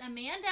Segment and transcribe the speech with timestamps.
[0.00, 0.46] Amanda.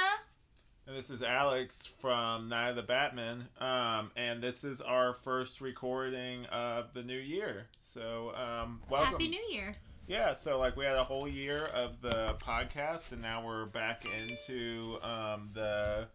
[0.86, 3.48] And this is Alex from Night of the Batmen.
[3.60, 7.66] Um, and this is our first recording of the new year.
[7.80, 9.12] So, um, welcome.
[9.12, 9.75] Happy New Year.
[10.07, 14.05] Yeah, so like we had a whole year of the podcast, and now we're back
[14.07, 16.09] into um, the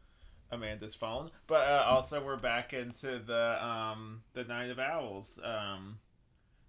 [0.51, 5.99] Amanda's phone, but uh, also we're back into the um, the Night of Owls um,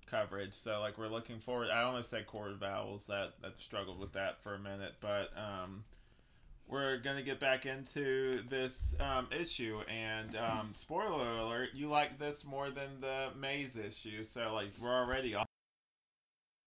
[0.06, 0.52] coverage.
[0.54, 1.70] So like we're looking forward.
[1.70, 3.06] I almost said Court of Owls.
[3.06, 5.84] That that struggled with that for a minute, but um,
[6.66, 9.80] we're gonna get back into this um, issue.
[9.88, 14.24] And um, spoiler alert: you like this more than the Maze issue.
[14.24, 15.44] So like we're already on.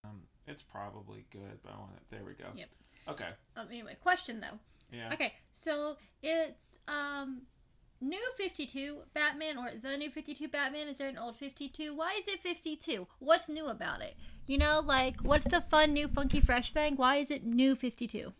[0.04, 2.02] Um, it's probably good, but I want it.
[2.10, 2.46] There we go.
[2.54, 2.68] Yep.
[3.08, 3.28] Okay.
[3.56, 4.58] Um, anyway, question though.
[4.92, 5.12] Yeah.
[5.12, 7.42] Okay, so it's um
[8.00, 10.88] new 52 Batman or the new 52 Batman.
[10.88, 11.94] Is there an old 52?
[11.94, 13.06] Why is it 52?
[13.18, 14.16] What's new about it?
[14.46, 16.96] You know, like what's the fun new funky fresh thing?
[16.96, 18.32] Why is it new 52?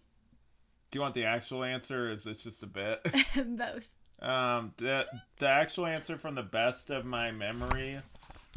[0.90, 2.08] Do you want the actual answer?
[2.08, 3.06] Or is this just a bit?
[3.46, 3.92] Both.
[4.20, 5.06] Um, the
[5.38, 8.00] the actual answer from the best of my memory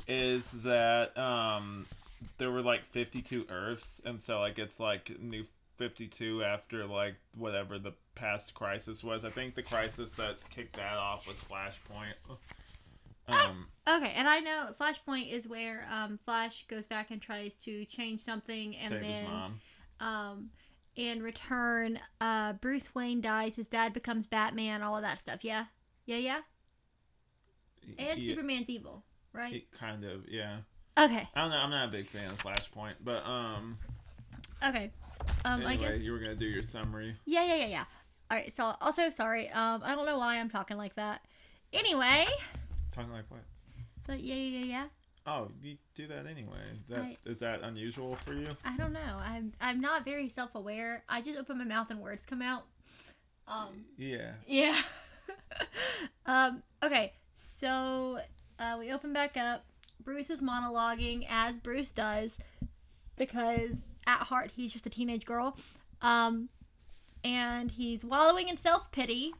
[0.07, 1.85] is that um
[2.37, 5.45] there were like 52 Earths, and so like it's like new
[5.77, 9.23] 52 after like whatever the past crisis was.
[9.25, 12.13] I think the crisis that kicked that off was Flashpoint.
[13.27, 17.85] Um, Okay, and I know Flashpoint is where um Flash goes back and tries to
[17.85, 19.59] change something and save then his mom.
[19.99, 20.49] um
[20.95, 25.43] in return uh Bruce Wayne dies, his dad becomes Batman, all of that stuff.
[25.43, 25.65] Yeah.
[26.05, 26.39] Yeah, yeah.
[27.97, 29.53] And He- Superman's evil, right?
[29.53, 30.57] he kind of, yeah.
[30.97, 31.27] Okay.
[31.35, 31.57] I don't know.
[31.57, 33.77] I'm not a big fan of Flashpoint, but um.
[34.67, 34.91] Okay.
[35.45, 37.15] Um I Anyway, guess you were gonna do your summary.
[37.25, 37.83] Yeah, yeah, yeah, yeah.
[38.29, 38.51] All right.
[38.51, 39.49] So also sorry.
[39.49, 41.21] Um, I don't know why I'm talking like that.
[41.73, 42.25] Anyway,
[42.91, 43.41] Talking like what?
[44.05, 44.85] but yeah, yeah, yeah, yeah.
[45.25, 46.79] Oh, you do that anyway.
[46.89, 48.47] That is I- that unusual for you?
[48.65, 49.19] I don't know.
[49.23, 51.03] I'm I'm not very self aware.
[51.07, 52.63] I just open my mouth and words come out.
[53.47, 53.85] Um.
[53.97, 54.31] Yeah.
[54.47, 54.75] Yeah.
[56.25, 56.63] um.
[56.83, 57.13] Okay.
[57.35, 58.19] So
[58.59, 59.63] uh, we open back up.
[60.03, 62.39] Bruce is monologuing as Bruce does,
[63.17, 63.75] because
[64.07, 65.57] at heart he's just a teenage girl.
[66.01, 66.49] Um,
[67.23, 69.33] and he's wallowing in self pity.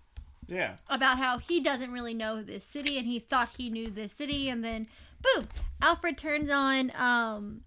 [0.52, 0.76] Yeah.
[0.90, 4.50] about how he doesn't really know this city and he thought he knew this city
[4.50, 4.88] and then
[5.22, 5.48] boom
[5.82, 7.62] alfred turns on um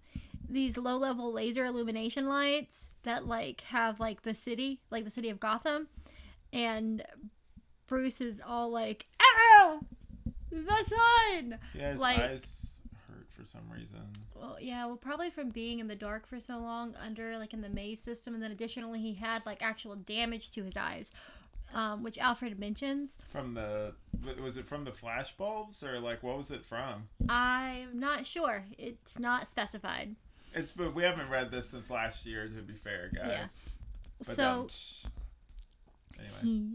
[0.49, 5.29] these low level laser illumination lights that like have like the city like the city
[5.29, 5.87] of gotham
[6.53, 7.01] and
[7.87, 9.79] bruce is all like ah
[10.51, 12.67] the sun Yeah, his Like- eyes
[13.09, 13.99] hurt for some reason.
[14.35, 17.61] well yeah well probably from being in the dark for so long under like in
[17.61, 21.11] the maze system and then additionally he had like actual damage to his eyes
[21.73, 23.93] um, which alfred mentions From the
[24.41, 27.07] was it from the flash bulbs or like what was it from?
[27.29, 28.65] I'm not sure.
[28.77, 30.15] It's not specified.
[30.53, 32.47] It's but we haven't read this since last year.
[32.47, 33.27] To be fair, guys.
[33.27, 33.47] Yeah.
[34.19, 34.67] But so,
[36.15, 36.67] um, anyway,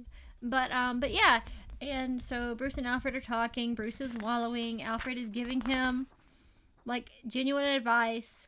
[0.42, 1.40] but um, but yeah,
[1.80, 3.74] and so Bruce and Alfred are talking.
[3.74, 4.82] Bruce is wallowing.
[4.82, 6.06] Alfred is giving him
[6.84, 8.46] like genuine advice.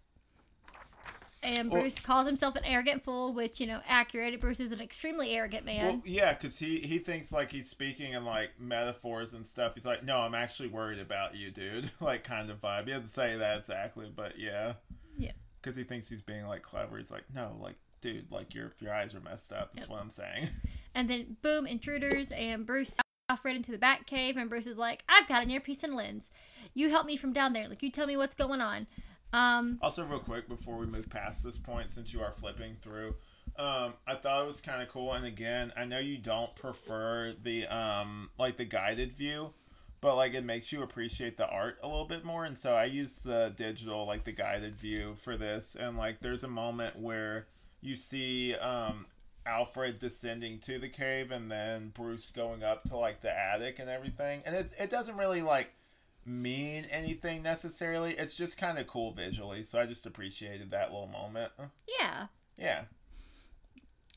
[1.45, 4.41] And Well- Bruce calls himself an arrogant fool, which you know, accurate.
[4.41, 5.85] Bruce is an extremely arrogant man.
[5.87, 9.75] well, yeah, because he he thinks like he's speaking in like metaphors and stuff.
[9.75, 11.91] He's like, no, I'm actually worried about you, dude.
[12.01, 12.85] like kind of vibe.
[12.87, 14.75] He doesn't say that exactly, but yeah.
[15.19, 15.33] Yeah.
[15.61, 16.97] Because he thinks he's being like clever.
[16.99, 19.73] He's like, no, like, dude, like your your eyes are messed up.
[19.75, 19.91] That's Yep.
[19.93, 20.49] what I'm saying.
[20.95, 22.97] And then boom, intruders, and Bruce
[23.31, 26.29] Alfred into the Bat Cave, and Bruce is like, "I've got an earpiece and lens.
[26.75, 27.67] You help me from down there.
[27.67, 28.87] Like, you tell me what's going on."
[29.33, 33.15] Um, Also, real quick before we move past this point, since you are flipping through,
[33.57, 35.13] um, I thought it was kind of cool.
[35.13, 39.55] And again, I know you don't prefer the um, like the guided view,
[40.01, 42.45] but like it makes you appreciate the art a little bit more.
[42.45, 45.77] And so I used the digital, like the guided view for this.
[45.77, 47.47] And like, there's a moment where
[47.81, 49.07] you see um,
[49.45, 53.91] Alfred descending to the cave, and then Bruce going up to like the attic and
[53.91, 54.43] everything.
[54.47, 55.73] And it it doesn't really like
[56.25, 58.13] mean anything necessarily.
[58.13, 61.53] It's just kind of cool visually, so I just appreciated that little moment.
[61.99, 62.27] yeah.
[62.57, 62.83] Yeah.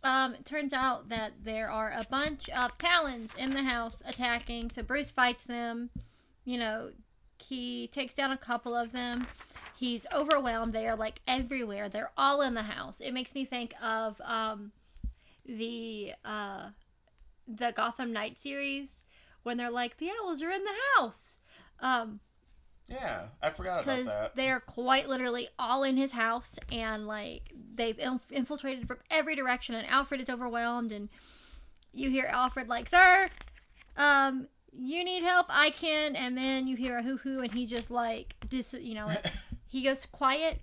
[0.04, 4.70] Um, it turns out that there are a bunch of Talons in the house attacking.
[4.70, 5.90] So Bruce fights them.
[6.44, 6.92] You know,
[7.40, 9.26] he takes down a couple of them.
[9.78, 10.74] He's overwhelmed.
[10.74, 11.90] They are like everywhere.
[11.90, 13.02] They're all in the house.
[13.02, 14.72] It makes me think of um,
[15.46, 16.70] the uh,
[17.48, 19.02] the Gotham Knight series
[19.44, 21.40] when they're like the owls are in the house.
[21.80, 22.20] Um,
[22.88, 24.36] Yeah, I forgot about because that.
[24.36, 29.76] they're quite literally all in his house and like they've inf- infiltrated from every direction
[29.76, 31.10] and alfred is overwhelmed and
[31.94, 33.30] you hear alfred like sir
[33.98, 37.66] um you need help i can and then you hear a hoo hoo and he
[37.66, 39.26] just like dis you know like
[39.68, 40.62] he goes quiet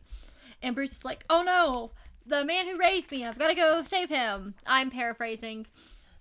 [0.63, 1.91] and bruce is like oh no
[2.25, 3.27] the man who raised me.
[3.27, 4.55] I've got to go save him.
[4.65, 5.67] I'm paraphrasing.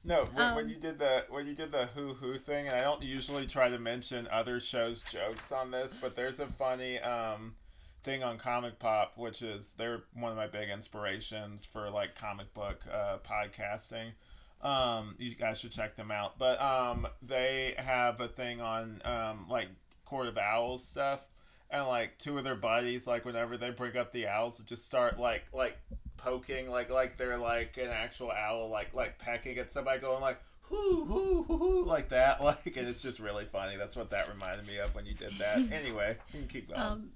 [0.04, 2.76] No, when, when Um, you did the when you did the who who thing, and
[2.76, 7.00] I don't usually try to mention other shows' jokes on this, but there's a funny
[7.00, 7.56] um
[8.04, 12.52] thing on Comic Pop, which is they're one of my big inspirations for like comic
[12.56, 14.14] book uh, podcasting.
[14.62, 16.38] Um, you guys should check them out.
[16.40, 19.70] But um, they have a thing on um like
[20.06, 21.26] Court of Owls stuff,
[21.70, 25.20] and like two of their buddies, like whenever they bring up the owls, just start
[25.20, 25.78] like like
[26.24, 30.40] poking like like they're like an actual owl like like pecking at somebody going like
[30.70, 33.76] whoo whoo whoo whoo like that like and it's just really funny.
[33.78, 35.58] That's what that reminded me of when you did that.
[35.72, 36.82] Anyway you can keep going.
[36.82, 37.10] Um,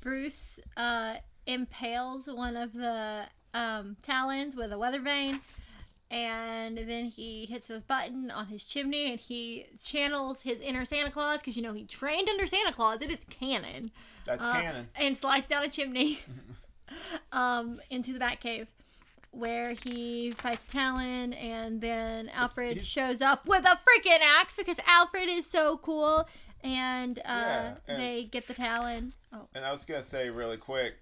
[0.00, 1.16] Bruce uh,
[1.46, 3.24] impales one of the
[3.54, 5.40] um, talons with a weather vane,
[6.10, 11.10] and then he hits his button on his chimney, and he channels his inner Santa
[11.10, 13.90] Claus because you know he trained under Santa Claus, and it's canon.
[14.24, 14.88] that's uh, canon.
[14.94, 16.20] and slides down a chimney
[17.32, 18.66] um, into the Batcave.
[19.32, 25.28] Where he fights Talon, and then Alfred shows up with a freaking axe because Alfred
[25.28, 26.26] is so cool,
[26.64, 29.12] and, uh, Yeah, and- they get the Talon.
[29.34, 30.94] Oh, and i was gonna say really quick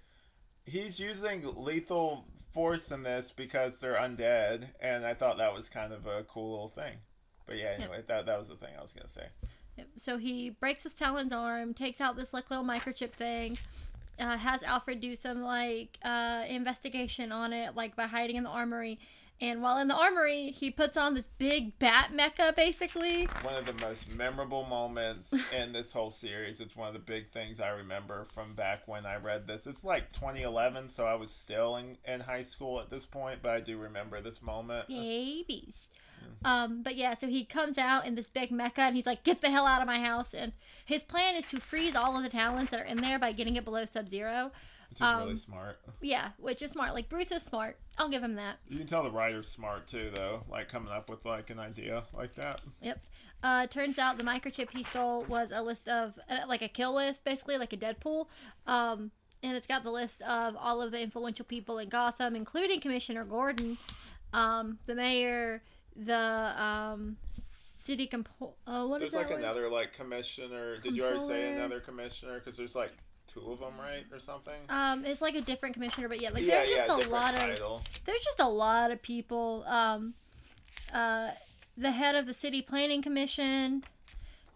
[0.65, 5.93] he's using lethal force in this because they're undead and i thought that was kind
[5.93, 6.95] of a cool little thing
[7.45, 9.27] but yeah anyway that, that was the thing i was gonna say
[9.77, 9.87] Yep.
[9.97, 13.57] So he breaks his Talon's arm, takes out this like little microchip thing,
[14.19, 18.49] uh, has Alfred do some like uh, investigation on it, like by hiding in the
[18.49, 18.99] armory.
[19.41, 23.25] And while in the armory, he puts on this big bat mecha, basically.
[23.41, 26.61] one of the most memorable moments in this whole series.
[26.61, 29.67] It's one of the big things I remember from back when I read this.
[29.67, 33.51] It's like 2011, so I was still in, in high school at this point, but
[33.51, 34.87] I do remember this moment.
[34.87, 35.89] Babies.
[36.45, 39.41] Um, but yeah, so he comes out in this big mecha and he's like, "Get
[39.41, 40.53] the hell out of my house!" And
[40.85, 43.55] his plan is to freeze all of the Talons that are in there by getting
[43.55, 44.51] it below Sub Zero.
[44.89, 45.79] Which is really Um, smart.
[46.01, 46.93] Yeah, which is smart.
[46.93, 47.79] Like Bruce is smart.
[47.97, 48.57] I'll give him that.
[48.69, 52.03] You can tell the writer's smart too, though, like coming up with like an idea
[52.13, 52.61] like that.
[52.81, 53.03] Yep.
[53.43, 56.93] Uh, turns out the microchip he stole was a list of uh, like a kill
[56.95, 58.27] list, basically like a Deadpool.
[58.67, 59.11] Um,
[59.43, 63.23] and it's got the list of all of the influential people in Gotham, including Commissioner
[63.25, 63.77] Gordon,
[64.33, 65.61] um, the mayor,
[65.95, 67.17] the um,
[67.83, 68.53] city compo.
[68.67, 69.39] Uh, what is There's like word?
[69.43, 70.77] another like commissioner.
[70.77, 72.35] Did you already say another commissioner?
[72.39, 72.91] Because there's like
[73.27, 74.59] two of them, right, or something?
[74.69, 77.35] Um, it's like a different commissioner, but yeah, like yeah, there's just yeah, a lot
[77.35, 79.63] of there's just a lot of people.
[79.67, 80.13] Um,
[80.93, 81.31] uh,
[81.77, 83.83] the head of the city planning commission,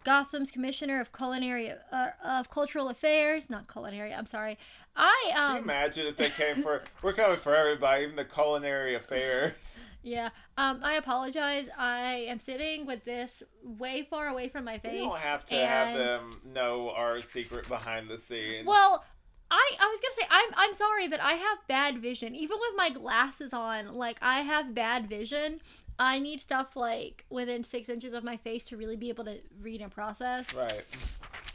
[0.04, 4.14] Gotham's commissioner of culinary uh, of cultural affairs, not culinary.
[4.14, 4.58] I'm sorry.
[4.96, 6.82] I Can you um imagine if they came for?
[7.02, 9.84] we're coming for everybody, even the culinary affairs.
[10.02, 11.68] Yeah um I apologize.
[11.76, 14.92] I am sitting with this way far away from my face.
[14.92, 18.66] We don't have to have them know our secret behind the scenes.
[18.66, 19.04] Well,
[19.50, 22.34] I I was gonna say I'm I'm sorry that I have bad vision.
[22.34, 25.60] Even with my glasses on, like I have bad vision.
[25.98, 29.38] I need stuff like within six inches of my face to really be able to
[29.60, 30.52] read and process.
[30.54, 30.84] right.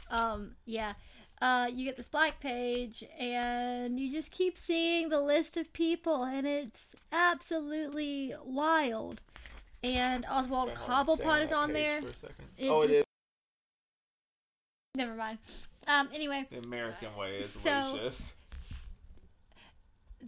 [0.08, 0.92] Um, yeah.
[1.42, 6.24] Uh, you get this black page, and you just keep seeing the list of people,
[6.24, 9.20] and it's absolutely wild.
[9.84, 11.98] And Oswald Wait, hold on, stay Cobblepot is on there.
[12.00, 12.04] A.
[12.64, 13.04] It- oh, it is.
[14.94, 15.38] Never mind.
[15.86, 18.34] Um, anyway, The American way is So- Lucius.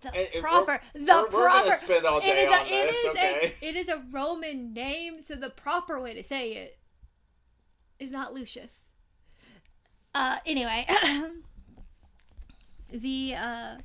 [0.00, 1.64] the It- it- proper, the we're, we're proper.
[1.70, 3.54] gonna spend all It day is, a, on it, this, is okay?
[3.62, 6.78] a, it is a Roman name, so the proper way to say it
[7.98, 8.87] is not Lucius.
[10.14, 10.86] Uh, anyway,
[12.92, 13.76] the uh,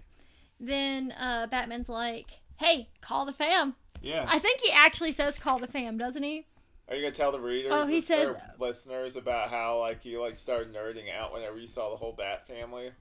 [0.60, 4.26] then uh, Batman's like, "Hey, call the fam." yeah.
[4.28, 6.48] I think he actually says "call the fam," doesn't he?
[6.90, 10.22] Are you gonna tell the readers Oh, he or says- listeners about how like you
[10.22, 12.92] like started nerding out whenever you saw the whole Bat family?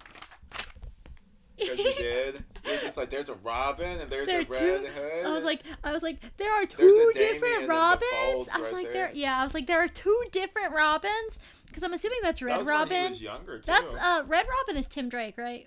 [1.58, 2.44] Because you did.
[2.64, 5.26] You're just like, there's a Robin and there's There a Red two- Hood.
[5.26, 8.02] I was like, I was like, there are two different Robins.
[8.12, 8.92] I was right like, there.
[9.08, 9.38] there, yeah.
[9.40, 11.38] I was like, there are two different Robins
[11.72, 13.14] because I'm assuming that's that Red when Robin.
[13.14, 13.66] younger too.
[13.66, 15.66] That's uh, Red Robin is Tim Drake, right?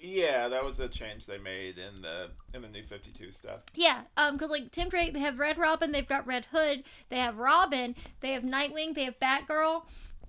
[0.00, 3.62] yeah, that was a change they made in the in the New Fifty Two stuff.
[3.74, 7.18] Yeah, um, because like Tim Drake, they have Red Robin, they've got Red Hood, they
[7.18, 9.82] have Robin, they have Nightwing, they have Batgirl,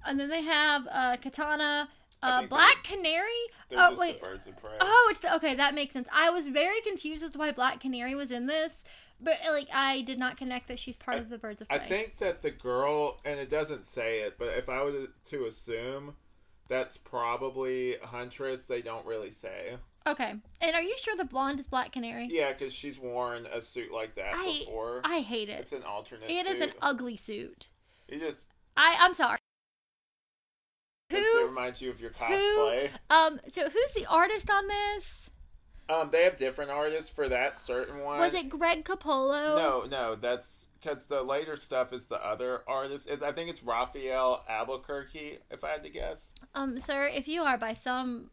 [0.06, 1.89] and then they have uh, Katana,
[2.21, 3.29] uh, Black Canary.
[3.69, 4.71] They're Oh just wait, the Birds of Prey.
[4.81, 5.55] oh, it's the, okay.
[5.55, 6.07] That makes sense.
[6.13, 8.83] I was very confused as to why Black Canary was in this,
[9.21, 11.77] but like I did not connect that she's part I- of the Birds of I
[11.79, 16.15] think that the girl, and it doesn't say it, but if I were to assume,
[16.67, 18.65] that's probably Huntress.
[18.65, 19.77] They don't really say.
[20.07, 22.27] Okay, and are you sure the blonde is Black Canary?
[22.31, 25.01] Yeah, because she's worn a suit like that I before.
[25.03, 25.59] I hate it.
[25.59, 26.55] it's an alternate It suit.
[26.55, 27.67] is an ugly suit.
[28.07, 28.47] You just
[28.77, 29.38] I I'm sorry.
[31.50, 32.89] Who reminds you of your cosplay.
[33.10, 35.29] Um, so who's the artist on this?
[35.89, 38.20] Um, they have different artists for that certain one.
[38.20, 39.56] Was it Greg Capullo?
[39.56, 43.08] No, no, that's because the later stuff is the other artist.
[43.10, 46.32] It's, I think it's Rafael Albuquerque, if I had to guess.
[46.53, 48.29] Um, sir, if you are by some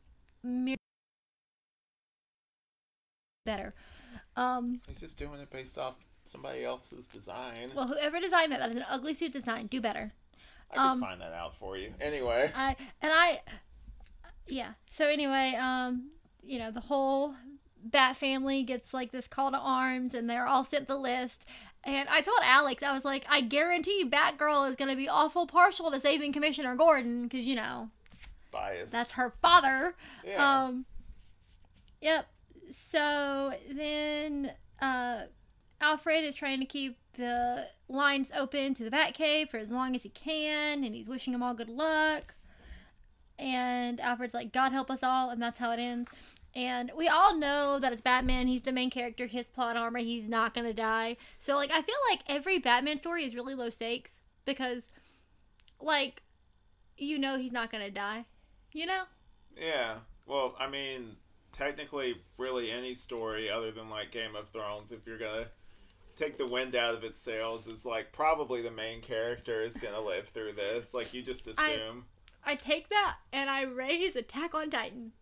[3.47, 3.75] better,
[4.37, 5.95] um, He's just doing it based off
[6.25, 7.73] somebody else's design.
[7.75, 9.69] well, whoever designed that, that's an ugly suit design.
[9.69, 10.13] Do better.
[10.71, 11.93] I could um, find that out for you.
[12.01, 13.41] Anyway, I and I,
[14.47, 14.73] yeah.
[14.91, 16.11] So anyway, um,
[16.43, 17.35] you know, the whole
[17.85, 21.45] Bat family gets like this call to arms, and they're all sent the list.
[21.85, 25.91] And I told Alex, I was like, I guarantee Batgirl is gonna be awful partial
[25.93, 27.91] to saving Commissioner Gordon, because you know
[28.51, 28.91] bias.
[28.91, 29.95] that's her father.
[30.25, 30.65] yeah.
[30.65, 30.85] Um,
[32.01, 32.27] yep.
[32.71, 35.23] So then uh,
[35.81, 40.03] Alfred is trying to keep the lines open to the Batcave for as long as
[40.03, 42.35] he can, and he's wishing them all good luck.
[43.39, 46.11] And Alfred's like, God help us all, and that's how it ends.
[46.55, 48.49] And we all know that it's Batman.
[48.49, 49.27] He's the main character.
[49.27, 49.99] His plot armor.
[49.99, 51.19] He's not gonna die.
[51.39, 54.89] So like, I feel like every Batman story is really low stakes because,
[55.79, 56.23] like,
[56.97, 58.25] you know he's not gonna die.
[58.73, 59.03] You know.
[59.55, 59.99] Yeah.
[60.25, 61.17] Well, I mean,
[61.53, 65.49] technically, really any story other than like Game of Thrones, if you're gonna
[66.17, 70.01] take the wind out of its sails, is like probably the main character is gonna
[70.01, 70.95] live through this.
[70.95, 72.07] Like you just assume.
[72.45, 75.13] I take that and I raise Attack on Titan.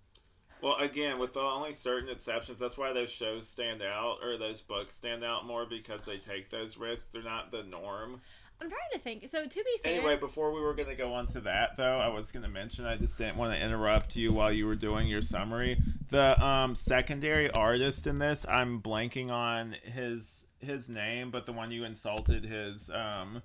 [0.60, 4.62] Well, again, with the only certain exceptions, that's why those shows stand out or those
[4.62, 7.08] books stand out more because they take those risks.
[7.08, 8.22] They're not the norm.
[8.60, 9.28] I'm trying to think.
[9.28, 11.98] So to be fair, Anyway, before we were going to go on to that, though,
[11.98, 14.76] I was going to mention I just didn't want to interrupt you while you were
[14.76, 15.78] doing your summary.
[16.08, 21.70] The um, secondary artist in this, I'm blanking on his his name, but the one
[21.70, 23.42] you insulted his um,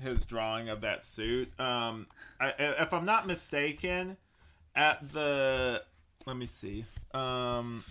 [0.00, 1.58] his drawing of that suit.
[1.60, 2.06] Um,
[2.40, 4.16] I, if I'm not mistaken,
[4.74, 5.82] at the
[6.26, 6.84] let me see.
[7.14, 7.84] Um,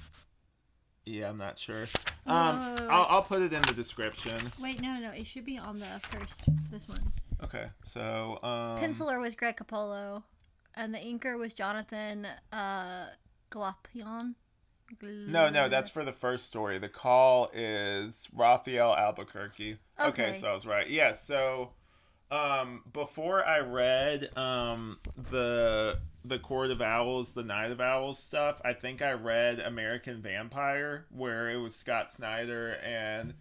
[1.05, 1.85] yeah, I'm not sure.
[2.25, 2.87] Um, Whoa.
[2.89, 4.51] I'll, I'll put it in the description.
[4.59, 6.43] wait, no, no, no, it should be on the first.
[6.71, 7.11] This one.
[7.43, 10.23] Okay, so um, Penciler was Greg Capullo,
[10.75, 13.07] and the inker was Jonathan uh,
[13.51, 14.35] Glapion.
[15.01, 16.77] No, no, that's for the first story.
[16.77, 19.77] The call is Rafael Albuquerque.
[19.99, 20.37] Okay, Okay.
[20.39, 20.89] so I was right.
[20.89, 21.73] Yeah, so
[22.31, 28.59] um before I read um the the Court of Owls, the Night of Owls stuff,
[28.65, 33.35] I think I read American Vampire where it was Scott Snyder and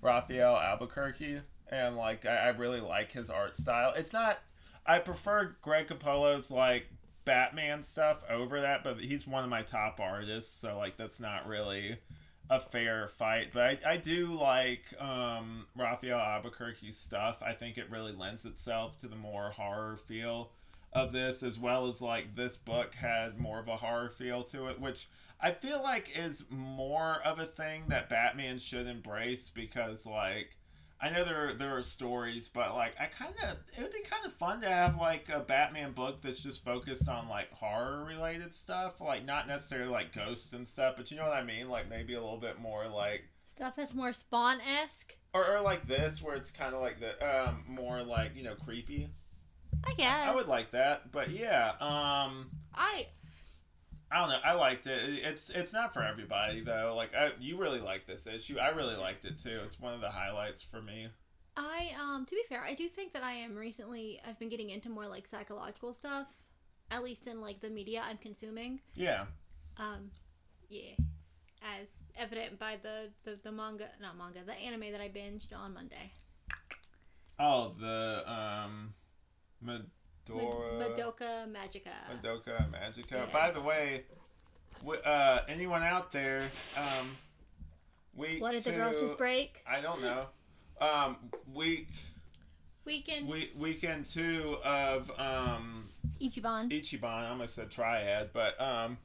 [0.00, 3.92] Rafael Albuquerque and like I, I really like his art style.
[3.94, 4.38] It's not
[4.86, 6.88] I prefer Greg Capullo's like
[7.30, 11.46] Batman stuff over that, but he's one of my top artists, so like that's not
[11.46, 11.96] really
[12.50, 13.52] a fair fight.
[13.52, 17.40] But I, I do like um, Rafael Albuquerque's stuff.
[17.40, 20.50] I think it really lends itself to the more horror feel
[20.92, 24.66] of this, as well as like this book had more of a horror feel to
[24.66, 25.08] it, which
[25.40, 30.56] I feel like is more of a thing that Batman should embrace because like
[31.02, 34.24] I know there there are stories, but like I kind of it would be kind
[34.26, 38.52] of fun to have like a Batman book that's just focused on like horror related
[38.52, 41.88] stuff, like not necessarily like ghosts and stuff, but you know what I mean, like
[41.88, 45.16] maybe a little bit more like Stuff that's more Spawn esque.
[45.34, 48.54] or, or like this where it's kind of like the um more like you know
[48.54, 49.08] creepy.
[49.84, 50.28] I guess.
[50.28, 53.06] I would like that, but yeah, um I
[54.10, 54.38] I don't know.
[54.42, 55.24] I liked it.
[55.24, 56.94] It's it's not for everybody though.
[56.96, 58.58] Like I, you really like this issue.
[58.58, 59.60] I really liked it too.
[59.64, 61.08] It's one of the highlights for me.
[61.56, 64.70] I um to be fair, I do think that I am recently I've been getting
[64.70, 66.26] into more like psychological stuff,
[66.90, 68.80] at least in like the media I'm consuming.
[68.94, 69.26] Yeah.
[69.76, 70.10] Um,
[70.68, 70.94] yeah,
[71.62, 75.74] as evident by the the, the manga, not manga, the anime that I binged on
[75.74, 76.12] Monday.
[77.38, 78.94] Oh, the um,
[80.34, 81.94] Mad- Medora, Madoka Magica.
[82.10, 83.10] Madoka Magica.
[83.12, 83.26] Yeah.
[83.32, 84.04] By the way,
[84.80, 87.16] w- uh, anyone out there, um,
[88.14, 89.62] week What did the two, girls just break?
[89.66, 90.26] I don't know.
[90.80, 91.16] Um,
[91.52, 91.88] week
[92.86, 95.88] Weekend week weekend two of um
[96.20, 96.70] Ichiban.
[96.70, 97.04] Ichiban.
[97.04, 98.96] I almost said Triad, but um,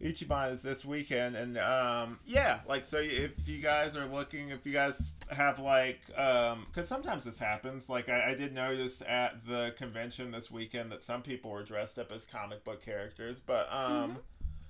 [0.00, 2.98] Ichiban is this weekend, and um, yeah, like so.
[2.98, 7.90] If you guys are looking, if you guys have like, um, because sometimes this happens.
[7.90, 11.98] Like I, I did notice at the convention this weekend that some people were dressed
[11.98, 14.20] up as comic book characters, but um,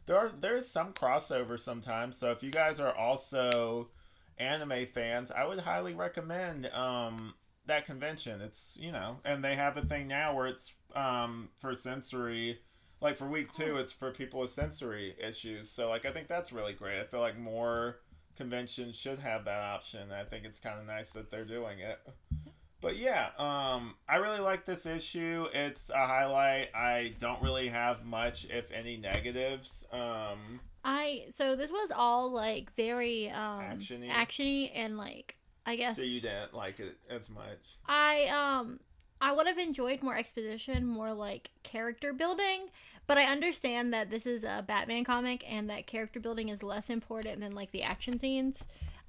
[0.06, 2.16] there are there is some crossover sometimes.
[2.16, 3.90] So if you guys are also
[4.36, 7.34] anime fans, I would highly recommend um
[7.66, 8.40] that convention.
[8.40, 12.58] It's you know, and they have a thing now where it's um for sensory
[13.00, 15.70] like for week two it's for people with sensory issues.
[15.70, 17.00] So like i think that's really great.
[17.00, 18.00] I feel like more
[18.36, 20.12] conventions should have that option.
[20.12, 21.98] I think it's kind of nice that they're doing it.
[22.80, 25.46] But yeah um i really like this issue.
[25.52, 26.74] It's a highlight.
[26.74, 29.84] I don't really have much if any negatives.
[29.92, 34.08] Um I so this was all like very um Actiony?
[34.10, 37.76] actiony and like I guess So you didn't like it as much.
[37.86, 38.80] I um
[39.20, 42.68] I would have enjoyed more exposition, more like character building,
[43.06, 46.88] but I understand that this is a Batman comic and that character building is less
[46.90, 48.64] important than like the action scenes.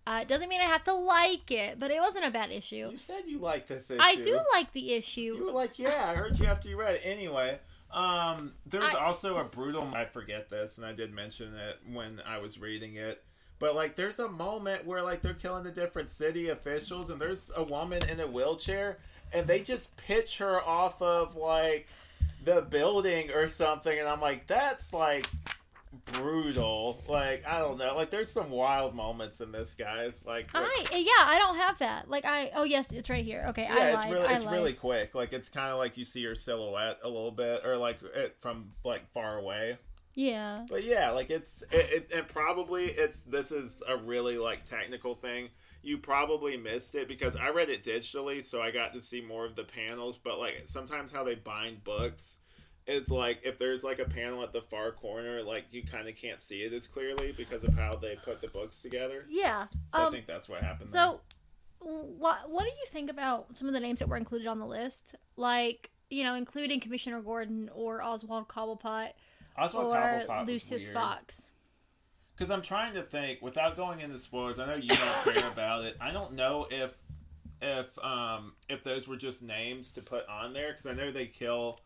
[0.08, 2.89] Uh, it doesn't mean I have to like it, but it wasn't a bad issue.
[2.91, 4.01] You said you liked this issue.
[4.01, 5.36] I do like the issue.
[5.38, 7.01] You were like, yeah, I heard you after you read it.
[7.03, 7.60] Anyway,
[7.94, 9.88] um, there's I- also a brutal.
[9.94, 13.24] I forget this, and I did mention it when I was reading it.
[13.60, 17.51] But like, there's a moment where like they're killing the different city officials, and there's
[17.56, 18.98] a woman in a wheelchair,
[19.34, 21.88] and they just pitch her off of like
[22.44, 25.28] the building or something, and I'm like, that's like
[26.14, 27.02] brutal.
[27.08, 27.96] Like, I don't know.
[27.96, 30.24] Like, there's some wild moments in this, guys.
[30.26, 32.10] Like, with- I eh, yeah, I don't have that.
[32.10, 33.46] Like I oh yes, it's right here.
[33.50, 34.14] Okay, I yeah, it's lied.
[34.14, 34.54] really I it's lied.
[34.54, 35.16] really quick.
[35.16, 38.36] Like it's kind of like you see your silhouette a little bit, or like it
[38.40, 39.78] from like far away.
[40.16, 40.66] yeah.
[40.70, 45.16] But yeah, like it's it, it and probably it's this is a really like technical
[45.16, 45.50] thing.
[45.84, 49.46] You probably missed it because I read it digitally, so I got to see more
[49.46, 50.18] of the panels.
[50.18, 52.38] But like sometimes how they bind books
[52.88, 56.16] is like if there's like a panel at the far corner, like you kind of
[56.16, 59.26] can't see it as clearly because of how they put the books together.
[59.30, 59.68] Yeah.
[59.94, 60.92] So I Um, think that's what happened.
[60.92, 61.02] there.
[61.02, 61.22] So,
[61.80, 64.66] what what do you think about some of the names that were included on the
[64.68, 65.16] list?
[65.36, 69.14] Like, you know, including Commissioner Gordon or Oswald Cobblepot
[69.58, 70.90] Oswald or Cobblepot Lucius.
[70.90, 71.42] Fox.
[72.41, 74.57] Because I'm trying to think without going into spoilers.
[74.57, 75.95] I know you don't care about it.
[76.01, 76.98] I don't know if
[77.62, 81.27] if um if those were just names to put on there because I know they
[81.27, 81.81] kill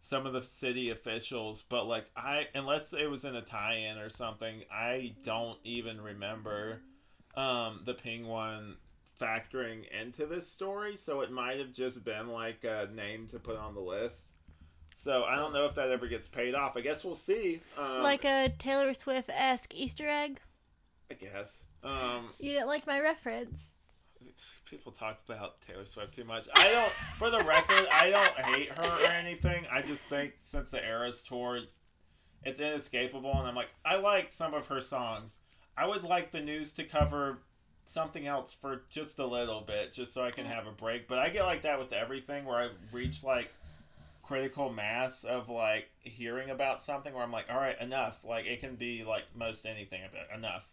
[0.00, 4.10] some of the city officials, but like I unless it was in a tie-in or
[4.10, 6.82] something, I don't even remember
[7.34, 8.76] um the penguin
[9.18, 10.96] factoring into this story.
[10.96, 14.33] So it might have just been like a name to put on the list.
[14.96, 16.76] So I don't know if that ever gets paid off.
[16.76, 17.60] I guess we'll see.
[17.76, 20.40] Um, like a Taylor Swift esque Easter egg.
[21.10, 21.64] I guess.
[21.82, 23.60] Um, You didn't like my reference.
[24.70, 26.46] people talk about Taylor Swift too much.
[26.54, 29.66] I don't, for the record, I don't hate her or anything.
[29.70, 31.60] I just think since the Eras tour,
[32.44, 35.40] it's inescapable, and I'm like, I like some of her songs.
[35.76, 37.38] I would like the news to cover
[37.84, 41.08] something else for just a little bit, just so I can have a break.
[41.08, 43.52] But I get like that with everything, where I reach like
[44.24, 48.24] critical mass of like hearing about something where I'm like, all right, enough.
[48.24, 50.66] Like it can be like most anything about enough.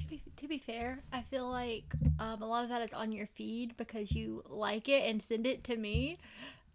[0.00, 1.84] To be, to be fair, I feel like
[2.18, 5.46] um, a lot of that is on your feed because you like it and send
[5.46, 6.18] it to me.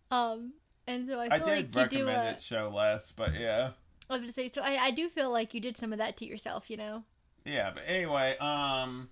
[0.09, 0.53] Um,
[0.87, 3.33] and so I I feel did like you do recommend a, it show less, but
[3.33, 3.71] yeah.
[4.09, 6.17] I was gonna say, so I, I do feel like you did some of that
[6.17, 7.03] to yourself, you know?
[7.45, 9.09] Yeah, but anyway, um,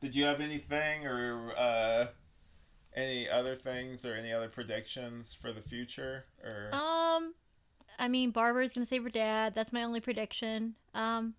[0.00, 2.06] did you have anything or uh,
[2.94, 6.70] any other things or any other predictions for the future or?
[6.74, 7.34] Um,
[7.98, 9.54] I mean, Barbara's gonna save her dad.
[9.54, 10.74] That's my only prediction.
[10.94, 11.34] Um,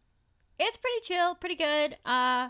[0.59, 1.97] it's pretty chill, pretty good.
[2.05, 2.49] Uh,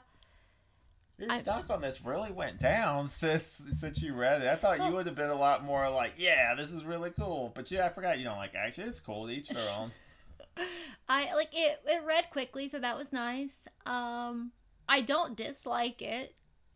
[1.17, 4.47] Your I- stock on this really went down since since you read it.
[4.47, 7.51] I thought you would have been a lot more like, yeah, this is really cool.
[7.53, 8.87] But yeah, I forgot you don't like action.
[8.87, 9.27] It's cool.
[9.27, 9.91] to Each their own.
[11.09, 11.79] I like it.
[11.85, 13.67] It read quickly, so that was nice.
[13.85, 14.51] Um,
[14.87, 16.35] I don't dislike it.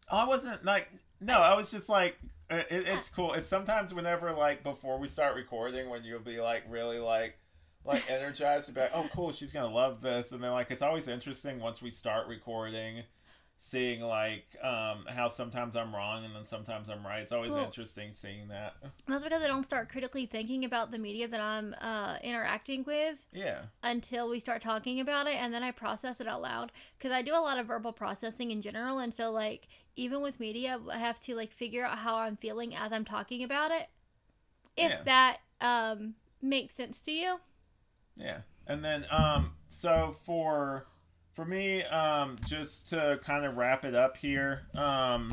[0.09, 1.39] I wasn't like no.
[1.39, 2.17] I was just like
[2.49, 3.15] it, it- it's ah.
[3.15, 3.33] cool.
[3.33, 7.37] It's sometimes whenever like before we start recording when you'll be like really like
[7.85, 11.59] like energized about oh cool she's gonna love this and then like it's always interesting
[11.59, 13.03] once we start recording
[13.59, 17.21] seeing like um how sometimes I'm wrong and then sometimes I'm right.
[17.21, 18.75] It's always Well- interesting seeing that.
[19.07, 23.17] That's because I don't start critically thinking about the media that I'm uh, interacting with
[23.33, 23.63] Yeah.
[23.83, 26.71] until we start talking about it, and then I process it out loud.
[26.97, 30.39] Because I do a lot of verbal processing in general, and so like even with
[30.39, 33.89] media, I have to like figure out how I'm feeling as I'm talking about it.
[34.75, 35.01] If Yeah.
[35.03, 37.39] that um, makes sense to you.
[38.15, 38.41] Yeah.
[38.67, 40.85] And then um so for
[41.37, 45.31] for me um just to kind of wrap it up here um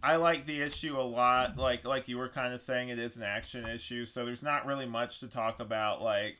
[0.00, 1.56] I like the issue a lot.
[1.56, 4.64] Like like you were kind of saying it is an action issue so there's not
[4.64, 6.36] really much to talk about like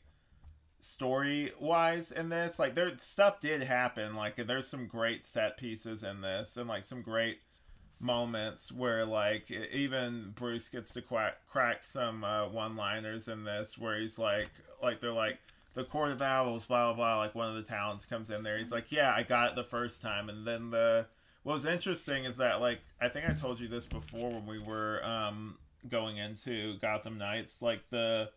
[0.79, 2.61] story wise in this.
[2.61, 4.15] Like there stuff did happen.
[4.15, 7.39] Like there's some great set pieces in this and like some great
[7.99, 13.97] moments where like even Bruce gets to quack, crack some uh, one-liners in this where
[13.97, 15.41] he's like like they're like
[15.75, 18.57] the court of owls blah blah blah like one of the Talons comes in there.
[18.57, 20.29] He's like yeah I got it the first time.
[20.29, 21.07] And then the
[21.43, 24.59] what was interesting is that like I think I told you this before when we
[24.59, 25.59] were um
[25.89, 28.31] going into Gotham Knights like the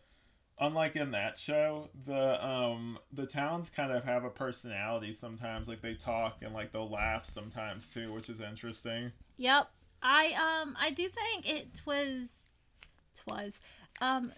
[0.60, 5.68] unlike in that show the um the towns kind of have a personality sometimes.
[5.68, 9.12] Like they talk and like they'll laugh sometimes too which is interesting.
[9.36, 9.68] Yep.
[10.02, 12.28] I um I do think it was
[13.14, 13.60] it was
[14.00, 14.32] um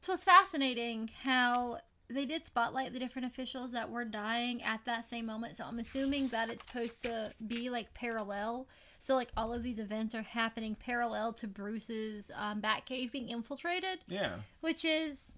[0.00, 1.78] it was fascinating how
[2.08, 5.56] they did spotlight the different officials that were dying at that same moment.
[5.56, 8.68] So I'm assuming that it's supposed to be like parallel.
[8.98, 13.98] So like all of these events are happening parallel to Bruce's um, Batcave being infiltrated,
[14.08, 14.36] Yeah.
[14.60, 15.32] which is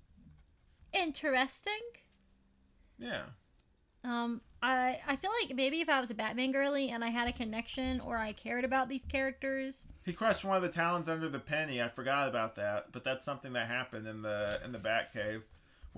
[0.93, 1.73] interesting.
[2.99, 3.23] Yeah.
[4.05, 7.29] Um, I I feel like maybe if I was a Batman girly and I had
[7.29, 11.29] a connection or I cared about these characters, He crushed one of the talons under
[11.29, 11.83] the penny.
[11.83, 15.43] I forgot about that, but that's something that happened in the in the Batcave,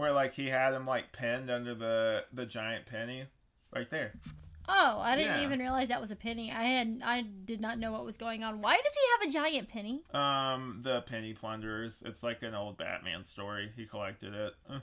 [0.00, 3.24] where like he had him like pinned under the the giant penny,
[3.74, 4.14] right there.
[4.66, 5.44] Oh, I didn't Yeah.
[5.44, 6.50] even realize that was a penny.
[6.50, 8.62] I had I did not know what was going on.
[8.62, 10.02] Why does he have a giant penny?
[10.14, 12.02] Um, the penny plunderers.
[12.04, 13.72] It's like an old Batman story.
[13.76, 14.80] He collected it uh,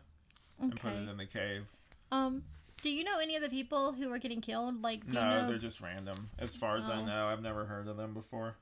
[0.59, 1.63] and put it in the cave.
[2.11, 2.43] Um,
[2.83, 4.83] do you know any of the people who are getting killed?
[4.83, 5.47] Like, No, know?
[5.47, 6.29] they're just random.
[6.37, 7.05] As far as I Oh.
[7.05, 8.55] know, I've never heard of them before.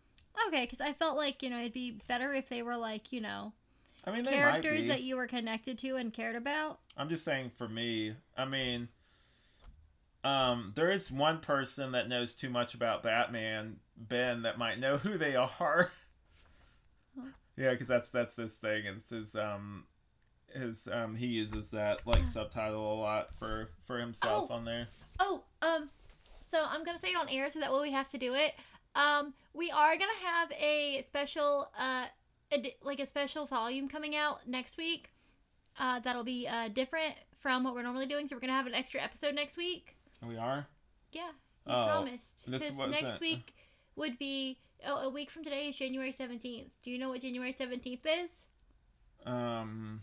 [0.48, 3.20] Okay, because I felt like you know it'd be better if they were like you
[3.20, 3.52] know
[4.08, 6.80] I mean, they characters that you were connected to and cared about.
[6.98, 8.90] I'm just saying for me, I mean,
[10.24, 14.98] um, there is one person that knows too much about Batman, Ben, that might know
[14.98, 15.92] who they are.
[17.58, 18.84] Yeah, because that's that's this thing.
[18.86, 19.86] It's his um,
[20.54, 24.56] his um, he uses that like subtitle a lot for for himself Oh.
[24.56, 24.90] on there.
[25.22, 25.90] Oh, um,
[26.46, 28.56] so I'm gonna say it on air so that way we have to do it.
[28.94, 32.08] Um, we are gonna have a special, uh,
[32.56, 35.12] edi- like a special volume coming out next week.
[35.80, 38.28] Uh, that'll be uh different from what we're normally doing.
[38.28, 39.96] So we're gonna have an extra episode next week.
[40.26, 40.68] We are.
[41.12, 41.30] Yeah,
[41.66, 42.50] we Oh, promised.
[42.50, 43.54] this Because next week
[43.96, 46.70] would be oh, a week from today is January seventeenth.
[46.84, 48.46] Do you know what January seventeenth is?
[49.26, 50.02] Um,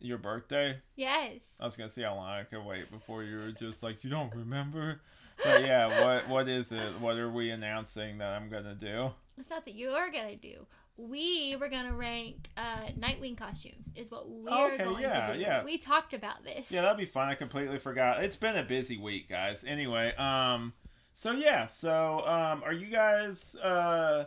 [0.00, 0.78] your birthday.
[0.96, 1.40] Yes.
[1.60, 4.10] I was gonna see how long I could wait before you were just like you
[4.10, 5.00] don't remember.
[5.42, 7.00] But yeah, what what is it?
[7.00, 9.10] What are we announcing that I'm gonna do?
[9.38, 10.66] It's not that you are gonna do.
[10.96, 13.90] We were gonna rank uh, Nightwing costumes.
[13.96, 15.40] Is what we're Okay, going yeah, to do.
[15.40, 15.64] yeah.
[15.64, 16.70] We talked about this.
[16.70, 17.28] Yeah, that'd be fun.
[17.28, 18.22] I completely forgot.
[18.22, 19.64] It's been a busy week, guys.
[19.66, 20.72] Anyway, um,
[21.12, 24.26] so yeah, so um, are you guys uh,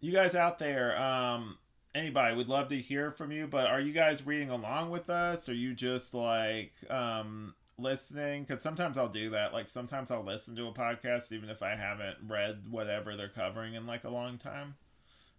[0.00, 1.00] you guys out there?
[1.00, 1.56] Um,
[1.94, 3.46] anybody would love to hear from you.
[3.46, 5.48] But are you guys reading along with us?
[5.48, 8.44] Are you just like um listening?
[8.44, 9.54] Because sometimes I'll do that.
[9.54, 13.72] Like sometimes I'll listen to a podcast even if I haven't read whatever they're covering
[13.74, 14.74] in like a long time.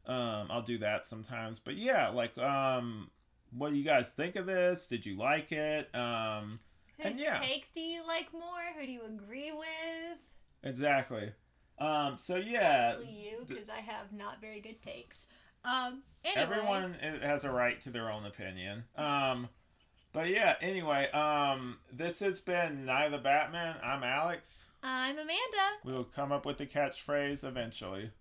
[0.10, 1.60] Um, I'll do that sometimes.
[1.60, 3.12] But yeah, like um.
[3.52, 4.86] What do you guys think of this?
[4.86, 5.90] Did you like it?
[5.96, 6.60] Um,
[6.98, 7.40] Whose and yeah.
[7.40, 8.42] takes do you like more?
[8.78, 10.20] Who do you agree with?
[10.62, 11.32] Exactly.
[11.80, 15.26] Um, so yeah, Probably you, because I have not very good takes.
[15.66, 16.04] Um.
[16.24, 18.84] Anyway, everyone has a right to their own opinion.
[18.96, 19.50] Um,
[20.14, 23.78] but yeah, anyway, um, this has been Night the Batman.
[23.84, 24.66] I'm Alex.
[24.84, 25.80] I'm Amanda.
[25.84, 28.12] We will come up with the catchphrase eventually.